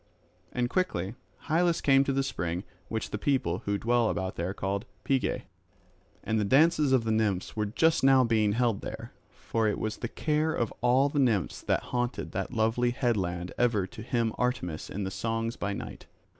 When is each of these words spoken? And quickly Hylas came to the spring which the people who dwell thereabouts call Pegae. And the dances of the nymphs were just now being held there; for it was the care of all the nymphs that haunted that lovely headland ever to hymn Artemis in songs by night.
And 0.51 0.67
quickly 0.67 1.13
Hylas 1.47 1.79
came 1.79 2.03
to 2.05 2.11
the 2.11 2.23
spring 2.23 2.63
which 2.87 3.11
the 3.11 3.19
people 3.19 3.59
who 3.65 3.77
dwell 3.77 4.11
thereabouts 4.11 4.59
call 4.59 4.83
Pegae. 5.05 5.43
And 6.23 6.39
the 6.39 6.43
dances 6.43 6.91
of 6.91 7.03
the 7.03 7.11
nymphs 7.11 7.55
were 7.55 7.67
just 7.67 8.03
now 8.03 8.23
being 8.23 8.53
held 8.53 8.81
there; 8.81 9.13
for 9.29 9.67
it 9.67 9.77
was 9.77 9.97
the 9.97 10.07
care 10.07 10.53
of 10.55 10.73
all 10.81 11.07
the 11.07 11.19
nymphs 11.19 11.61
that 11.61 11.83
haunted 11.93 12.31
that 12.31 12.51
lovely 12.51 12.89
headland 12.89 13.51
ever 13.59 13.85
to 13.85 14.01
hymn 14.01 14.33
Artemis 14.39 14.89
in 14.89 15.07
songs 15.11 15.55
by 15.55 15.71
night. 15.71 16.07